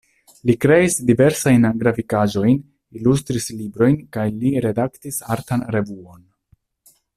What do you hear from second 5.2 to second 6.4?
artan revuon.